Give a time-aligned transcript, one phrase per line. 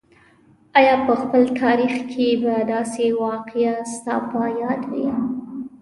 [0.79, 5.07] آیا په خپل تاریخ کې به داسې واقعه ستا په یاد وي.